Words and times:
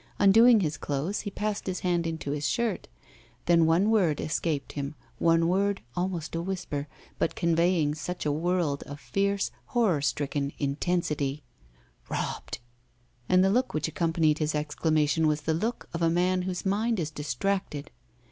Undoing 0.17 0.61
his 0.61 0.77
clothes 0.77 1.19
he 1.19 1.29
passed 1.29 1.67
his 1.67 1.81
hand 1.81 2.07
into 2.07 2.31
his 2.31 2.47
shirt. 2.47 2.87
Then 3.45 3.67
one 3.67 3.91
word 3.91 4.19
escaped 4.19 4.71
him. 4.71 4.95
One 5.19 5.47
word 5.47 5.83
almost 5.95 6.33
a 6.33 6.41
whisper 6.41 6.87
but 7.19 7.35
conveying 7.35 7.93
such 7.93 8.25
a 8.25 8.31
world 8.31 8.81
of 8.87 8.99
fierce, 8.99 9.51
horror 9.65 10.01
stricken 10.01 10.53
intensity 10.57 11.43
"Robbed!" 12.09 12.57
And 13.29 13.43
the 13.43 13.51
look 13.51 13.75
which 13.75 13.87
accompanied 13.87 14.39
his 14.39 14.55
exclamation 14.55 15.27
was 15.27 15.41
the 15.41 15.53
look 15.53 15.87
of 15.93 16.01
a 16.01 16.09
man 16.09 16.41
whose 16.49 16.65
mind 16.65 16.99
is 16.99 17.11
distracted. 17.11 17.91